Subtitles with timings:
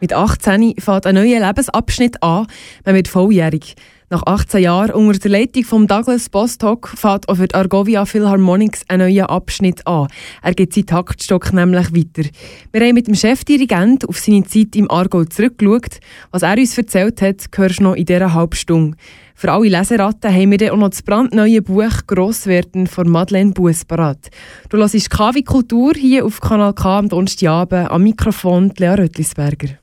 [0.00, 2.46] Mit 18 fängt ein neuer Lebensabschnitt an.
[2.84, 3.74] Man wird volljährig.
[4.10, 8.84] Nach 18 Jahren unter der Leitung von Douglas Bostock fährt auch für die Argovia Philharmonics
[8.88, 10.08] ein neuer Abschnitt an.
[10.40, 12.26] Er geht seinen Taktstock nämlich weiter.
[12.72, 16.00] Wir haben mit dem Chefdirigent auf seine Zeit im Argo zurückgeschaut.
[16.30, 18.96] Was er uns erzählt hat, hörst du noch in dieser halben Stunde.
[19.34, 23.84] Für alle Leseratten haben wir dann auch noch das brandneue Buch «Grosswerden» von Madeleine Buess
[23.84, 24.30] parat.
[24.70, 29.78] Du hörst KW Kultur hier auf Kanal K am Donnerstagabend am Mikrofon Lea Röttlisberger.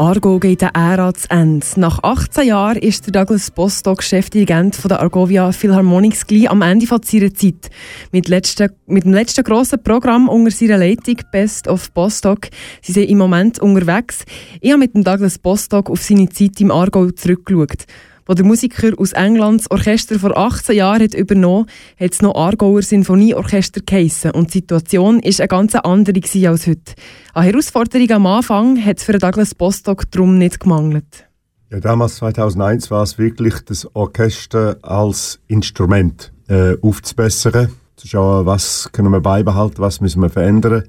[0.00, 1.66] Argo geht der Ära zu Ende.
[1.76, 6.86] Nach 18 Jahren ist der Douglas Bostock Chefdirigent von der Argovia Philharmonics gleich am Ende
[6.86, 7.68] von seiner Zeit.
[8.10, 12.48] Mit, letzten, mit dem letzten grossen Programm unter seiner Leitung Best of Bostock
[12.80, 14.24] sie sind im Moment unterwegs.
[14.62, 17.84] Ich habe mit dem Douglas Bostock auf seine Zeit im Argo zurückgeschaut.
[18.30, 21.66] Wo der Musiker aus England das Orchester vor 18 Jahren hat übernommen
[21.98, 26.68] hat, hat es noch Aargauer Sinfonieorchester geheissen und die Situation war eine ganz andere als
[26.68, 26.94] heute.
[27.34, 31.26] An Herausforderungen am Anfang hat es für Douglas Bostock darum nicht gemangelt.
[31.70, 38.90] Ja, damals, 2001, war es wirklich das Orchester als Instrument äh, aufzubessern, zu schauen, was
[38.92, 40.84] können wir beibehalten, was müssen wir verändern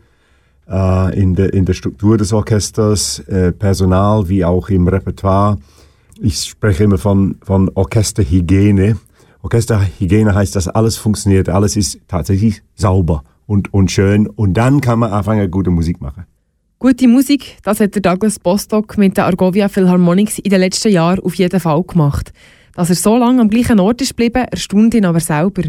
[0.69, 5.57] äh, in, der, in der Struktur des Orchesters, äh, Personal wie auch im Repertoire
[6.21, 8.97] ich spreche immer von, von Orchesterhygiene.
[9.41, 14.99] Orchesterhygiene heißt, dass alles funktioniert, alles ist tatsächlich sauber und, und schön und dann kann
[14.99, 16.25] man anfangen, gute Musik machen.
[16.77, 21.19] Gute Musik, das hat der Douglas Bostock mit der Argovia Philharmonics in den letzten Jahren
[21.19, 22.33] auf jeden Fall gemacht.
[22.73, 25.63] Dass er so lange am gleichen Ort ist geblieben, erstaunt ihn aber selber.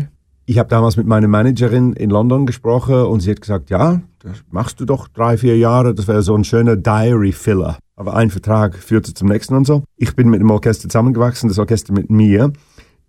[0.44, 4.43] Ich habe damals mit meiner Managerin in London gesprochen und sie hat gesagt, ja, das
[4.50, 7.78] machst du doch drei, vier Jahre, das wäre so ein schöner Diary-Filler.
[7.96, 9.84] Aber ein Vertrag führte zum nächsten und so.
[9.96, 12.52] Ich bin mit dem Orchester zusammengewachsen, das Orchester mit mir.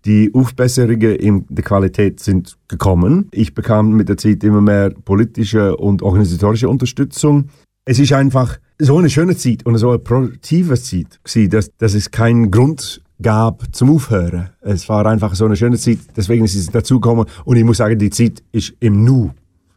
[0.04, 3.28] Die Aufbesserungen in der Qualität sind gekommen.
[3.32, 7.48] Ich bekam mit der Zeit immer mehr politische und organisatorische Unterstützung.
[7.86, 11.20] Es ist einfach so eine schöne Zeit und so eine produktive Zeit
[11.52, 14.50] dass, dass es keinen Grund gab zum Aufhören.
[14.60, 17.98] Es war einfach so eine schöne Zeit, deswegen ist es dazugekommen und ich muss sagen,
[17.98, 19.30] die Zeit ist im Nu,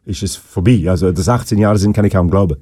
[0.06, 0.86] ist es vorbei.
[0.88, 2.58] Also, dass 18 Jahre sind, kann ich kaum glauben.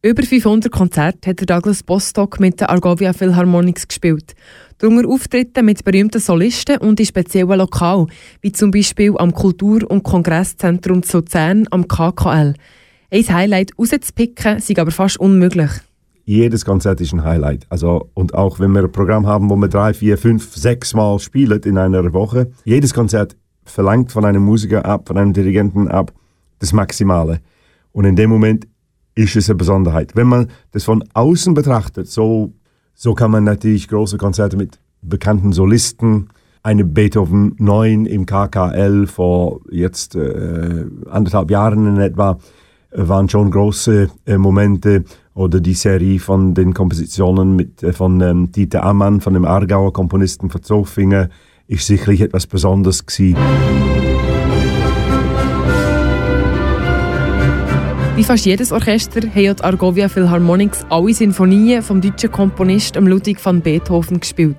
[0.00, 4.36] Über 500 Konzerte hat Douglas Bostock mit der Argovia Philharmonics gespielt.
[4.78, 8.06] Darunter Auftritte mit berühmten Solisten und in speziellen Lokalen,
[8.40, 12.54] wie zum Beispiel am Kultur- und Kongresszentrum zu Luzern am KKL.
[13.10, 15.70] Ein Highlight rauszupicken, ist aber fast unmöglich.
[16.24, 17.66] Jedes Konzert ist ein Highlight.
[17.68, 21.18] Also, und auch wenn wir ein Programm haben, wo wir drei, vier, fünf, sechs Mal
[21.18, 26.12] spielen in einer Woche, jedes Konzert verlangt von einem Musiker ab, von einem Dirigenten ab,
[26.60, 27.40] das Maximale.
[27.90, 28.68] Und in dem Moment
[29.18, 30.14] ist es eine Besonderheit.
[30.14, 32.52] Wenn man das von außen betrachtet, so,
[32.94, 36.28] so kann man natürlich große Konzerte mit bekannten Solisten,
[36.62, 42.38] eine Beethoven 9 im KKL vor jetzt äh, anderthalb Jahren in etwa,
[42.90, 45.04] äh, waren schon große äh, Momente
[45.34, 49.92] oder die Serie von den Kompositionen mit, äh, von ähm, Dieter Ammann, von dem Aargauer
[49.92, 51.28] Komponisten von Zofinger,
[51.66, 53.97] ist sicherlich etwas Besonderes gewesen.
[58.18, 63.60] Wie fast jedes Orchester haben die Argovia Philharmonics alle Sinfonien vom deutschen Komponist Ludwig van
[63.60, 64.56] Beethoven gespielt.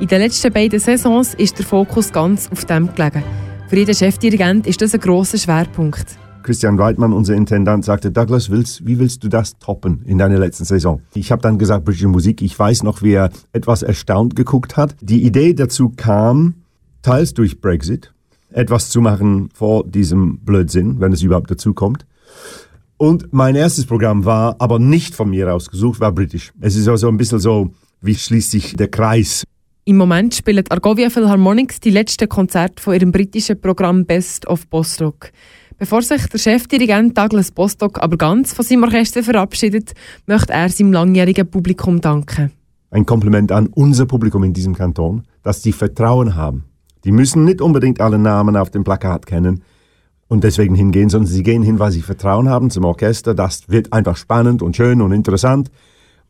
[0.00, 3.22] In den letzten beiden Saisons ist der Fokus ganz auf dem gelegen.
[3.68, 6.06] Für jeden Chefdirigent ist das ein grosser Schwerpunkt.
[6.42, 10.64] Christian Weidmann, unser Intendant, sagte, Douglas, willst, wie willst du das toppen in deiner letzten
[10.64, 11.02] Saison?
[11.12, 12.40] Ich habe dann gesagt, britische Musik.
[12.40, 14.96] Ich weiß noch, wie er etwas erstaunt geguckt hat.
[15.02, 16.54] Die Idee dazu kam,
[17.02, 18.14] teils durch Brexit,
[18.48, 22.06] etwas zu machen vor diesem Blödsinn, wenn es überhaupt dazu kommt.
[22.98, 26.52] Und mein erstes Programm war aber nicht von mir ausgesucht, war britisch.
[26.60, 27.70] Es ist also ein bisschen so,
[28.00, 29.44] wie schließt sich der Kreis.
[29.84, 35.30] Im Moment spielt Argovia Philharmonics die letzten Konzerte von ihrem britischen Programm Best of Bostock.
[35.78, 39.92] Bevor sich der Chefdirigent Douglas Bostock aber ganz von seinem Orchester verabschiedet,
[40.26, 42.50] möchte er seinem langjährigen Publikum danken.
[42.90, 46.64] Ein Kompliment an unser Publikum in diesem Kanton, dass sie Vertrauen haben.
[47.04, 49.62] Die müssen nicht unbedingt alle Namen auf dem Plakat kennen,
[50.28, 53.34] und deswegen hingehen, sondern sie gehen hin, weil sie Vertrauen haben zum Orchester.
[53.34, 55.70] Das wird einfach spannend und schön und interessant.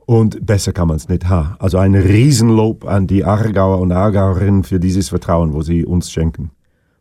[0.07, 1.57] Und besser kann man es nicht haben.
[1.59, 6.51] Also ein Riesenlob an die Aargauer und Aargauerinnen für dieses Vertrauen, wo sie uns schenken.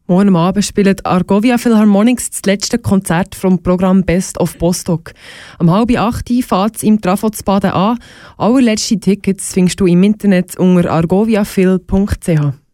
[0.08, 5.14] Morgen Abend spielt Argovia Philharmonics das letzte Konzert vom Programm Best of Bostock.
[5.58, 7.98] Am halb acht fährt es im Trafotsbaden an.
[8.38, 12.65] Allerletzte Tickets findest du im Internet unter argoviaphil.ch.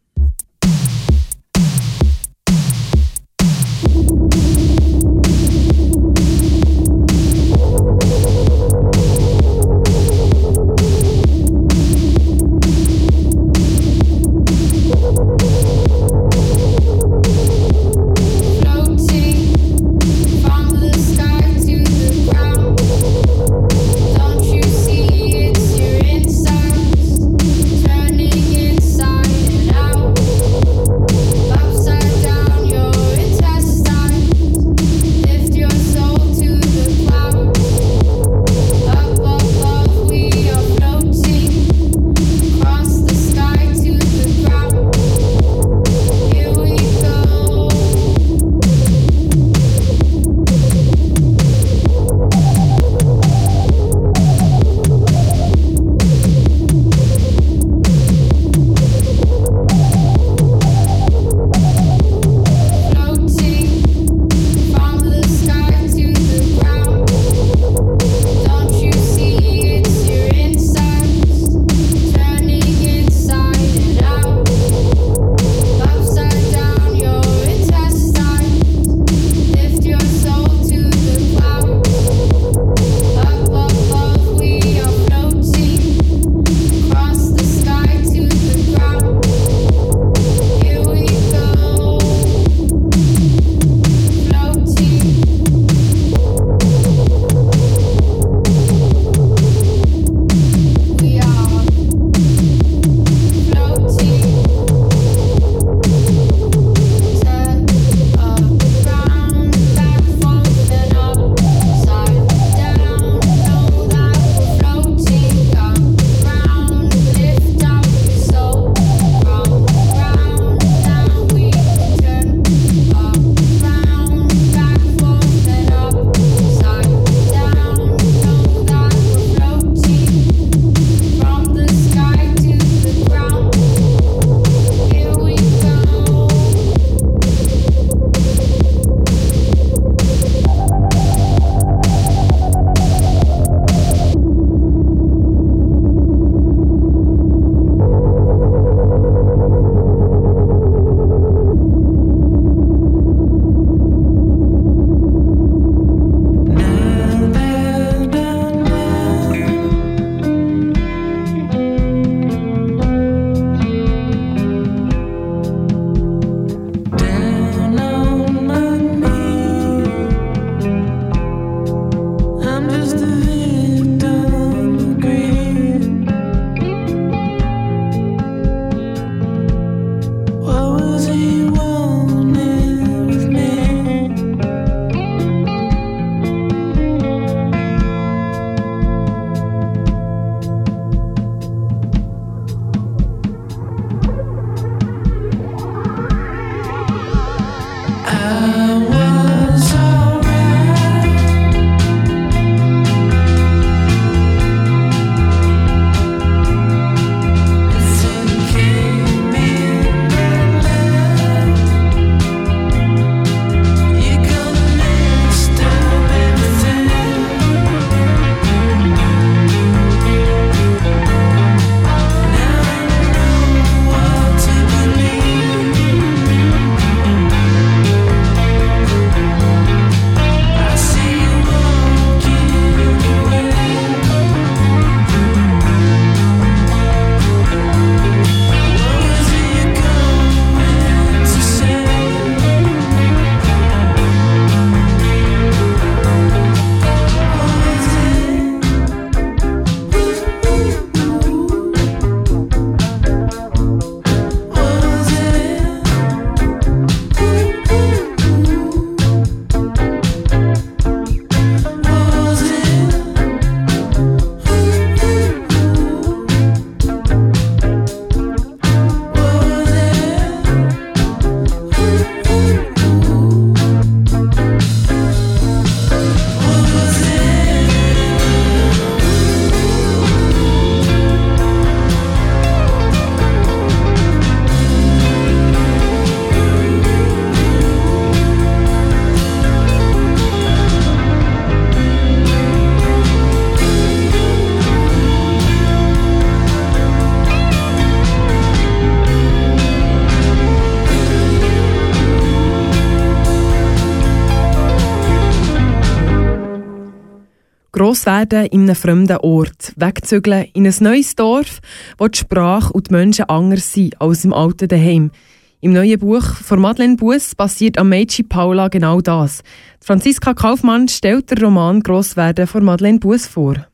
[308.02, 311.60] Gross werden in einem fremden Ort, wegzügeln in ein neues Dorf,
[312.00, 315.12] wo die Sprache und die Menschen anders sind als im alten Daheim.
[315.60, 319.44] Im neuen Buch von Madeleine Buß passiert am Mädchen Paula genau das.
[319.81, 323.68] Franziska Kaufmann stellt den Roman Grosswerden von Madeleine Buß vor.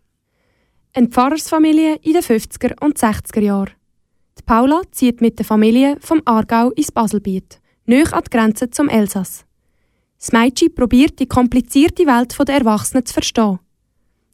[0.94, 3.72] Eine Pfarrersfamilie in den 50er und 60er Jahren.
[4.38, 8.90] Die Paula zieht mit der Familie vom Aargau ins Baselbiet, näher an die Grenze zum
[8.90, 9.46] Elsass.
[10.20, 13.60] Das Mädchen probiert die komplizierte Welt der Erwachsenen zu verstehen.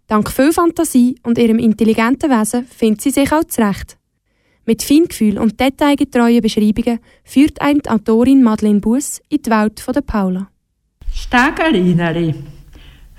[0.07, 3.97] Dank viel Fantasie und ihrem intelligenten Wesen findet sie sich auch zurecht.
[4.65, 10.01] Mit Feingefühl und detailgetreuen Beschreibungen führt ein die Autorin Madeleine Buß in die Welt der
[10.01, 10.47] Paula.
[11.13, 12.35] Stagerineri.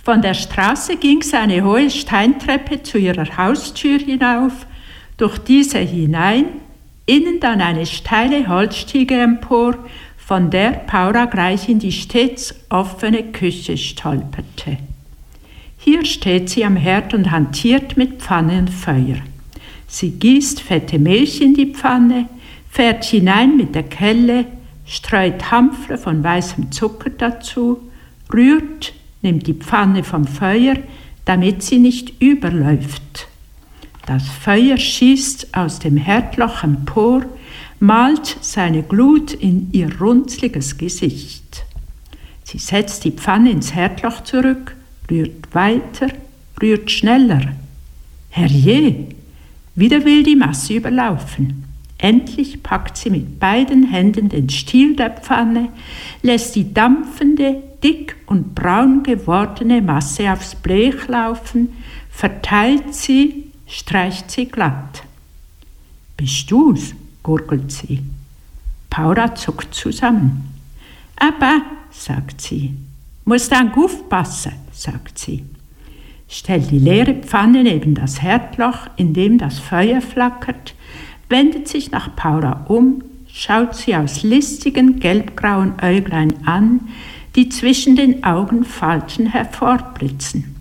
[0.02, 4.66] Von der Straße ging es eine hohe Steintreppe zu ihrer Haustür hinauf,
[5.16, 6.46] durch diese hinein,
[7.06, 9.78] innen dann eine steile Holzstiege empor,
[10.16, 14.78] von der Paula gleich in die stets offene Küche stolperte.
[15.84, 19.18] Hier steht sie am Herd und hantiert mit Pfanne und Feuer.
[19.86, 22.26] Sie gießt fette Milch in die Pfanne,
[22.70, 24.46] fährt hinein mit der Kelle,
[24.86, 27.82] streut Hampfle von weißem Zucker dazu,
[28.32, 30.76] rührt, nimmt die Pfanne vom Feuer,
[31.26, 33.28] damit sie nicht überläuft.
[34.06, 37.26] Das Feuer schießt aus dem Herdloch empor,
[37.78, 41.66] malt seine Glut in ihr runzliges Gesicht.
[42.42, 44.76] Sie setzt die Pfanne ins Herdloch zurück,
[45.11, 46.08] rührt weiter,
[46.61, 47.52] rührt schneller.
[48.30, 49.08] Herrje,
[49.75, 51.64] wieder will die Masse überlaufen.
[51.99, 55.68] Endlich packt sie mit beiden Händen den Stiel der Pfanne,
[56.23, 61.68] lässt die dampfende, dick und braun gewordene Masse aufs Blech laufen,
[62.11, 65.04] verteilt sie, streicht sie glatt.
[66.16, 66.94] Bist du's?
[67.23, 68.02] gurgelt sie.
[68.90, 70.54] Paula zuckt zusammen.
[71.16, 72.75] Aber, sagt sie,
[73.25, 75.45] musst dann aufpassen, sagt sie
[76.28, 80.75] stellt die leere Pfanne neben das Herdloch, in dem das Feuer flackert,
[81.28, 86.81] wendet sich nach Paula um, schaut sie aus listigen gelbgrauen Äuglein an,
[87.37, 90.57] die zwischen den Augenfalten hervorblitzen.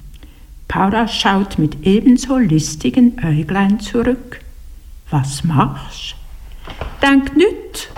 [0.67, 4.39] Paula schaut mit ebenso listigen Äuglein zurück.
[5.09, 6.15] Was machst?
[7.01, 7.89] Denk nüt.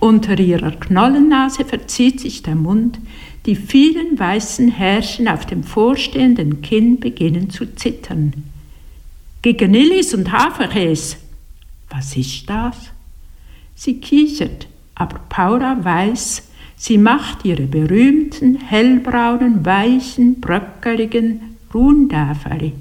[0.00, 2.98] Unter ihrer Knollennase verzieht sich der Mund,
[3.48, 8.44] die vielen weißen Härchen auf dem vorstehenden Kinn beginnen zu zittern.
[9.40, 11.16] Gegen Illis und Haferkäse.
[11.88, 12.76] Was ist das?
[13.74, 16.42] Sie kichert, aber Paula weiß,
[16.76, 22.74] sie macht ihre berühmten, hellbraunen, weichen, bröckeligen Ruhndäferli,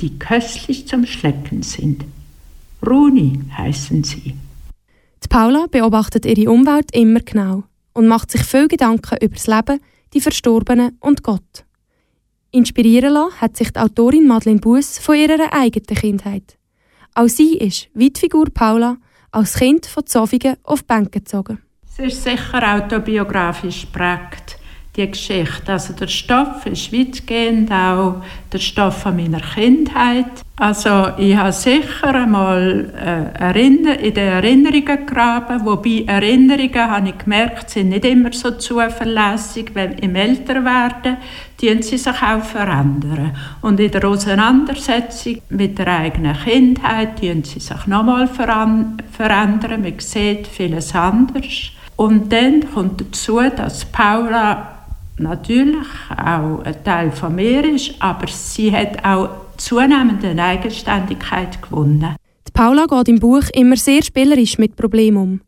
[0.00, 2.02] die köstlich zum Schlecken sind.
[2.86, 4.32] Runi heißen sie.
[5.22, 9.80] Die Paula beobachtet ihre Umwelt immer genau und macht sich viel Gedanken über das Leben,
[10.14, 11.64] die Verstorbenen und Gott.
[12.50, 16.56] Inspirieren lassen hat sich die Autorin Madeleine Buß von ihrer eigenen Kindheit.
[17.14, 18.96] Auch sie ist, wie die Figur Paula,
[19.32, 21.58] als Kind von Zofingen auf Bänke gezogen.
[21.84, 24.58] Sie ist sicher autobiografisch prägt
[24.96, 25.72] die Geschichte.
[25.72, 28.22] Also der Stoff ist weitgehend auch
[28.52, 30.26] der Stoff von meiner Kindheit.
[30.56, 37.70] Also ich habe sicher einmal äh, in den Erinnerungen gegraben, wobei Erinnerungen, habe ich gemerkt,
[37.70, 41.16] sind nicht immer so zuverlässig, weil im Älterwerden
[41.60, 43.36] die sie sich auch verändern.
[43.62, 49.82] Und in der Auseinandersetzung mit der eigenen Kindheit die sie sich nochmal verändern.
[49.82, 51.72] Man sieht vieles anders.
[51.96, 54.73] Und dann kommt dazu, dass Paula
[55.18, 62.16] natürlich auch ein Teil von mir ist, aber sie hat auch zunehmend eine Eigenständigkeit gewonnen.
[62.46, 65.40] Die Paula geht im Buch immer sehr spielerisch mit Problemen um.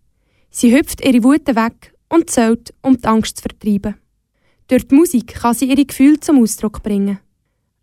[0.50, 3.96] Sie hüpft ihre Wut weg und zählt, um die Angst zu vertreiben.
[4.68, 7.18] Durch die Musik kann sie ihre Gefühle zum Ausdruck bringen.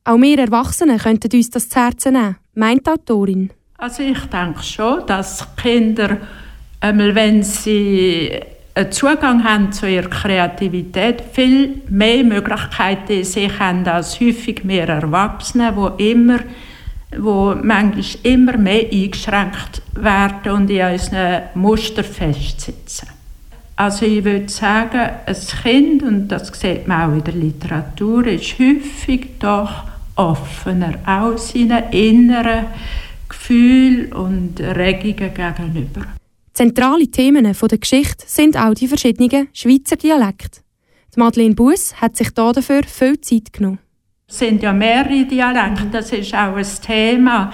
[0.05, 3.51] Auch wir Erwachsene könnten uns das zu Herzen nehmen, meint die Autorin.
[3.77, 6.17] Also ich denke schon, dass Kinder,
[6.81, 8.31] wenn sie
[8.75, 14.89] einen Zugang haben zu ihrer Kreativität, viel mehr Möglichkeiten in sich haben als häufig mehr
[14.89, 16.39] Erwachsene, die immer
[17.17, 23.09] wo manchmal immer mehr eingeschränkt werden und in unseren Muster festsitzen.
[23.75, 28.57] Also ich würde sagen, ein Kind, und das sieht man auch in der Literatur, ist
[28.59, 29.83] häufig doch
[30.15, 32.65] offener, auch seinen inneren
[33.27, 36.01] Gefühlen und Regungen gegenüber.
[36.53, 40.61] Zentrale Themen der Geschichte sind auch die verschiedenen Schweizer Dialekte.
[41.15, 43.79] Madeleine Buß hat sich dafür viel Zeit genommen.
[44.27, 47.51] Es sind ja mehrere Dialekte, das ist auch ein Thema.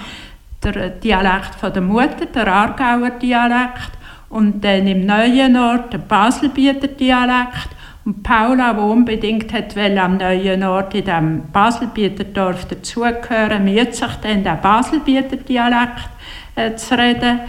[0.62, 3.92] Der Dialekt von der Mutter, der Aargauer Dialekt
[4.28, 7.70] und dann im neuen Ort der Baselbieter Dialekt
[8.04, 14.14] Und Paula, die unbedingt hat am neuen Ort in dem Baselbieter Dorf dazugehören, müht sich
[14.22, 16.10] dann den Baselbieter Dialekt
[16.54, 17.40] äh, zu reden.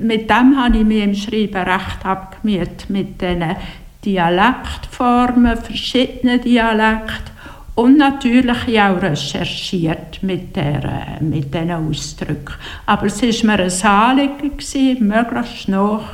[0.00, 3.56] Mit dem habe ich mich im Schreiben recht abgemüht, mit diesen
[4.04, 7.32] Dialektformen, verschiedenen Dialekten
[7.74, 12.54] und natürlich auch recherchiert mit, der, mit diesen Ausdrücken.
[12.86, 16.04] Aber es war mir ein Anliegen, möglichst noch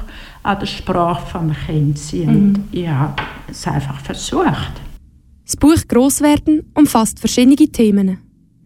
[0.43, 2.65] an der Sprache des Kindes zu mhm.
[2.73, 4.73] ich habe es einfach versucht.
[5.45, 8.19] Das Buch «Grosswerden» umfasst verschiedene Themen.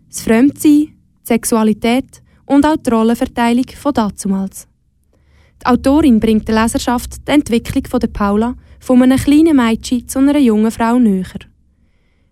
[0.09, 4.69] Das Fremdsein, die Sexualität und auch die Rollenverteilung von dazumals.
[5.63, 10.19] Die Autorin bringt der Leserschaft die Entwicklung von der Paula von einem kleinen Mädchen zu
[10.19, 11.39] einer jungen Frau näher.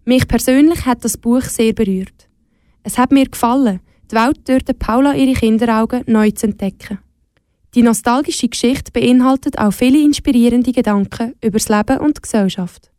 [0.04, 2.28] Mich persönlich hat das Buch sehr berührt.
[2.82, 3.78] Es hat mir gefallen,
[4.10, 6.98] die Welt durch Paula ihre Kinderaugen neu zu entdecken.
[7.76, 12.90] Die nostalgische Geschichte beinhaltet auch viele inspirierende Gedanken über das Leben und die Gesellschaft.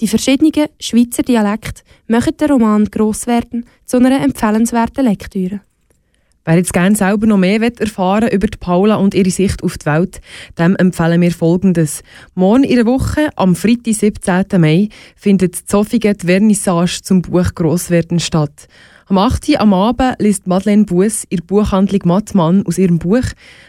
[0.00, 5.60] Die verschiedenen Schweizer Dialekte machen den Roman «Grosswerden» zu einer empfehlenswerten Lektüre.
[6.46, 9.84] Wer jetzt gerne selber noch mehr erfahren über die Paula und ihre Sicht auf die
[9.84, 10.22] Welt,
[10.58, 12.02] dem empfehlen wir Folgendes.
[12.34, 14.44] Morgen in der Woche, am Freitag, 17.
[14.58, 18.68] Mai, findet Zofingen die Vernissage zum Buch «Grosswerden» statt.
[19.04, 19.50] Am 8.
[19.50, 23.24] Uhr am Abend liest Madeleine Buß ihre Buchhandlung Mattmann aus ihrem Buch.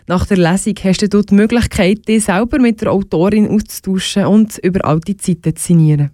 [0.07, 4.85] Nach der Lesung hast du die Möglichkeit, dich selber mit der Autorin auszutauschen und über
[4.85, 6.11] alte Zeiten zu signieren.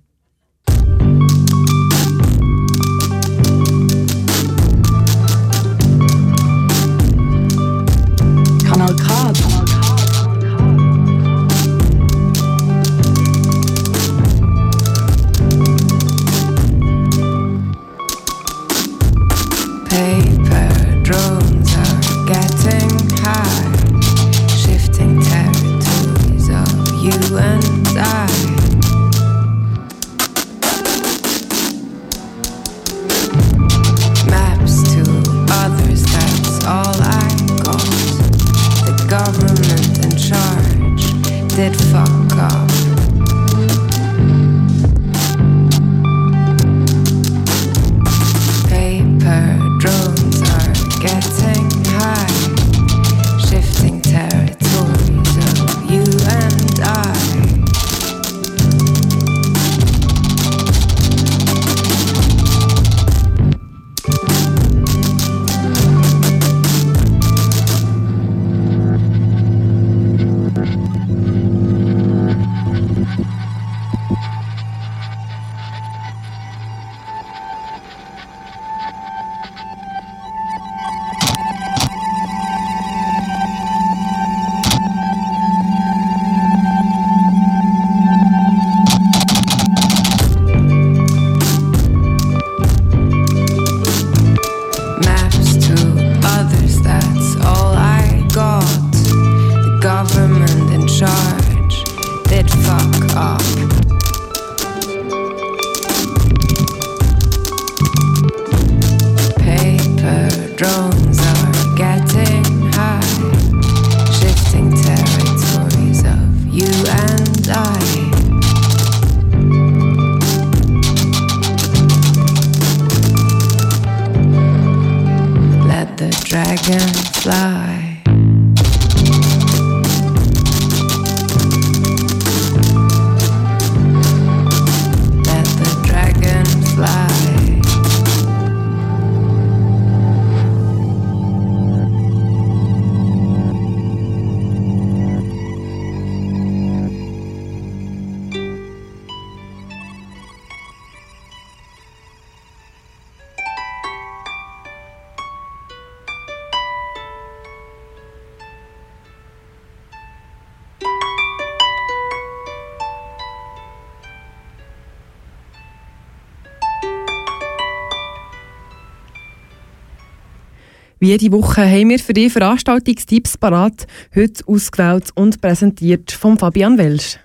[171.08, 176.78] Wie jede Woche haben wir für die Veranstaltungstipps parat, heute ausgewählt und präsentiert von Fabian
[176.78, 177.17] Welsch.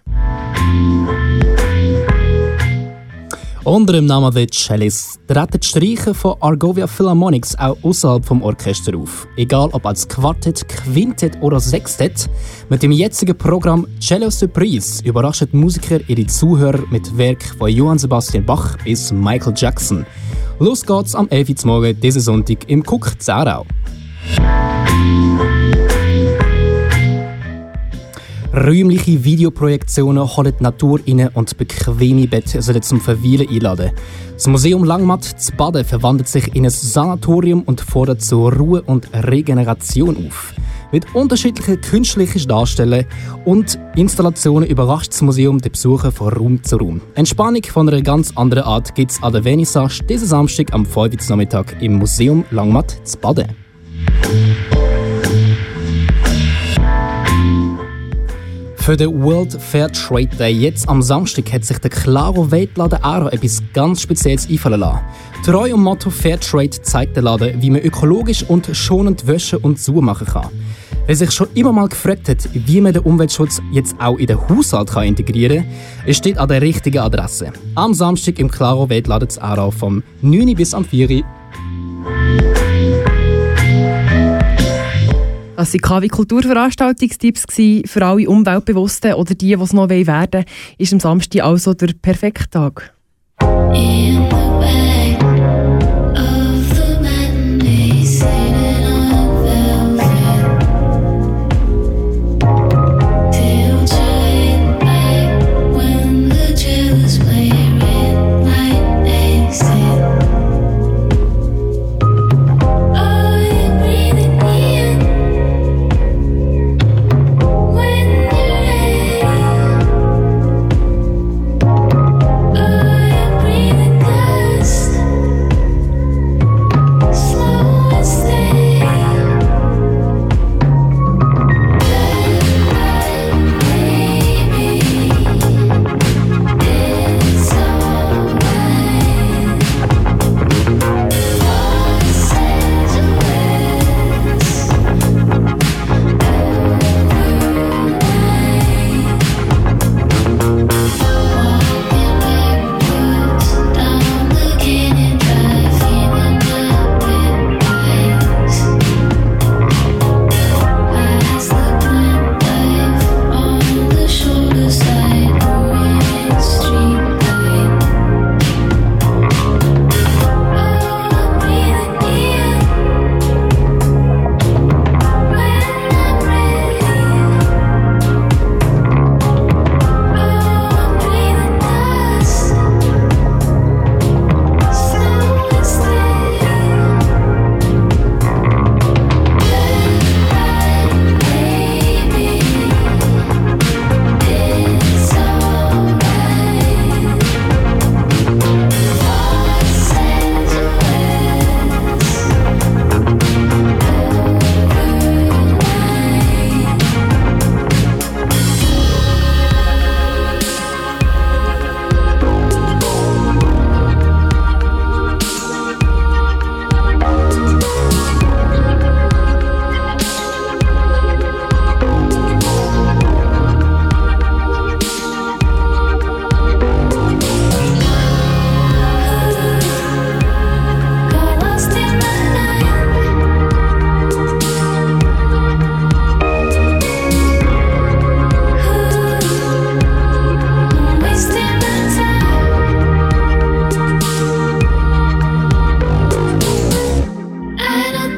[3.65, 8.97] Unter dem Namen The Cellist treten die Streicher von Argovia Philharmonics auch außerhalb vom Orchester
[8.99, 9.29] auf.
[9.37, 12.29] Egal ob als Quartett, Quintett oder Sextett,
[12.69, 17.99] mit dem jetzigen Programm Cello Surprise überraschen die Musiker ihre Zuhörer mit Werk von Johann
[17.99, 20.05] Sebastian Bach bis Michael Jackson.
[20.59, 21.51] Los geht's am 11.
[21.51, 23.65] Uhr morgen diesen Sonntag im Cook Zarau.
[28.55, 33.93] Räumliche Videoprojektionen holen die Natur rein und bequeme Betten sollen zum Verweilen einladen.
[34.35, 39.09] Das Museum Langmatt zu Baden verwandelt sich in ein Sanatorium und fordert zur Ruhe und
[39.15, 40.53] Regeneration auf.
[40.93, 43.07] Mit unterschiedlichen künstlichen Darstellungen
[43.47, 47.01] und Installationen überrascht das Museum die Besucher von Raum zu Raum.
[47.15, 51.31] Entspannung von einer ganz anderen Art gibt es an der Vernissage diesen Samstag am 5.
[51.31, 53.47] Nachmittag im Museum Langmatt zu Baden.
[58.83, 63.29] Für den World Fair Trade Day jetzt am Samstag hat sich der Claro Weltladen Aaro
[63.29, 64.99] etwas ganz Spezielles einfallen lassen.
[65.45, 69.79] Treu am Motto Fair Trade zeigt der Laden, wie man ökologisch und schonend waschen und
[69.79, 70.49] zumachen kann.
[71.07, 74.49] Wer sich schon immer mal gefragt hat, wie man den Umweltschutz jetzt auch in den
[74.49, 75.65] Haushalt kann integrieren
[76.05, 77.53] kann, steht an der richtigen Adresse.
[77.77, 81.42] Am Samstag im Claro Weltladen Aarau vom 9 bis am 4 Uhr.
[85.63, 87.45] Das waren KW Kulturveranstaltungstipps
[87.87, 90.45] für alle Umweltbewussten oder die, die es noch werden wollen,
[90.77, 92.93] ist am Samstag also der perfekte Tag.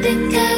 [0.04, 0.53] think I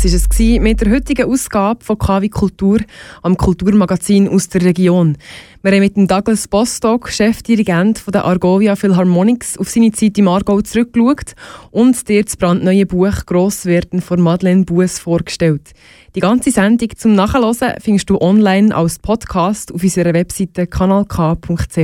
[0.00, 2.78] Das war es mit der heutigen Ausgabe von KW Kultur
[3.22, 5.16] am Kulturmagazin aus der Region.
[5.62, 10.60] Wir haben mit dem Douglas Bostock, Chefdirigent der Argovia Philharmonics, auf seine Zeit im Aargau
[10.60, 11.34] zurückgeschaut
[11.72, 15.72] und dir das brandneue Buch «Grosswerden» von Madeleine Bues vorgestellt.
[16.14, 21.76] Die ganze Sendung zum Nachhören findest du online als Podcast auf unserer Webseite kanalk.ch.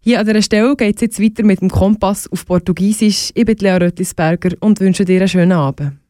[0.00, 3.32] Hier an dieser Stelle geht es jetzt weiter mit dem Kompass auf Portugiesisch.
[3.34, 6.03] Ich bin Lea Rötlisberger und wünsche dir einen schönen Abend.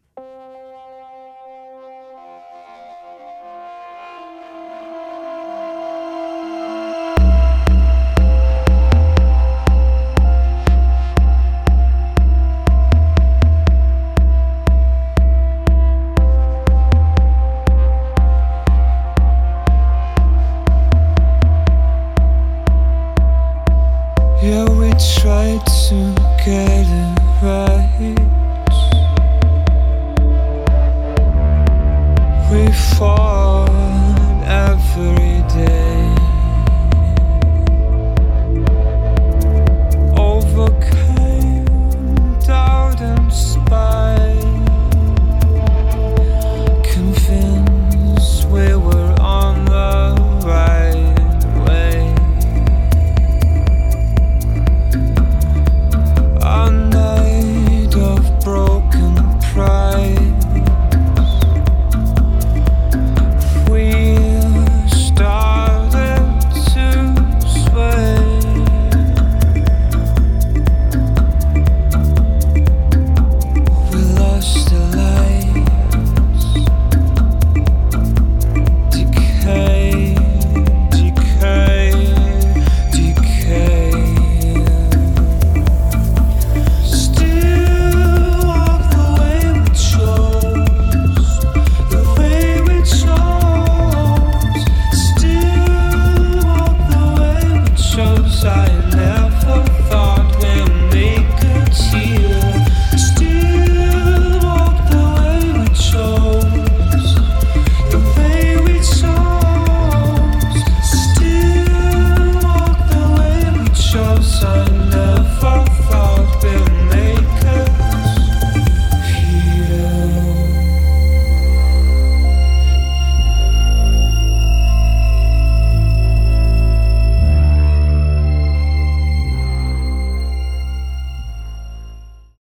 [25.61, 27.84] together right?